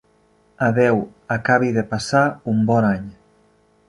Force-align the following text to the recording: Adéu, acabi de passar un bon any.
Adéu, 0.67 1.01
acabi 1.35 1.69
de 1.75 1.83
passar 1.91 2.23
un 2.53 2.65
bon 2.71 2.89
any. 2.93 3.05